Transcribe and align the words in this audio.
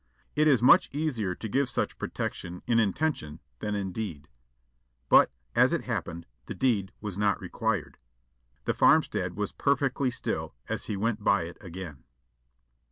It 0.35 0.47
is 0.47 0.63
much 0.63 0.89
easier 0.91 1.35
to 1.35 1.47
give 1.47 1.69
such 1.69 1.99
protection 1.99 2.63
in 2.65 2.79
intention 2.79 3.39
than 3.59 3.75
in 3.75 3.91
deed; 3.91 4.29
but, 5.09 5.29
as 5.55 5.73
it 5.73 5.83
happened, 5.83 6.25
the 6.47 6.55
deed 6.55 6.91
was 7.01 7.19
not 7.19 7.39
required. 7.39 7.99
The 8.65 8.73
farmstead 8.73 9.35
was 9.35 9.51
perfectly 9.51 10.09
still 10.09 10.55
as 10.67 10.85
he 10.85 10.97
went 10.97 11.23
by 11.23 11.43
it 11.43 11.59
again. 11.61 12.03